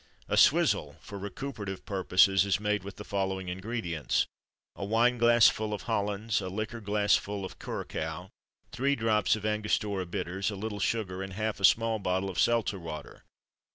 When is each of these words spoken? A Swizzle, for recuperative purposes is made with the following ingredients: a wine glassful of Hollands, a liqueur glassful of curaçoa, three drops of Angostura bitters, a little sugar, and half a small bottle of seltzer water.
A 0.27 0.35
Swizzle, 0.35 0.95
for 0.99 1.19
recuperative 1.19 1.85
purposes 1.85 2.43
is 2.43 2.59
made 2.59 2.83
with 2.83 2.95
the 2.95 3.03
following 3.03 3.49
ingredients: 3.49 4.25
a 4.75 4.83
wine 4.83 5.19
glassful 5.19 5.75
of 5.75 5.83
Hollands, 5.83 6.41
a 6.41 6.49
liqueur 6.49 6.81
glassful 6.81 7.45
of 7.45 7.59
curaçoa, 7.59 8.31
three 8.71 8.95
drops 8.95 9.35
of 9.35 9.45
Angostura 9.45 10.07
bitters, 10.07 10.49
a 10.49 10.55
little 10.55 10.79
sugar, 10.79 11.21
and 11.21 11.33
half 11.33 11.59
a 11.59 11.63
small 11.63 11.99
bottle 11.99 12.31
of 12.31 12.39
seltzer 12.39 12.79
water. 12.79 13.21